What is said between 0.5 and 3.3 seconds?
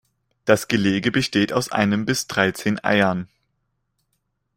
Gelege besteht aus einem bis dreizehn Eiern.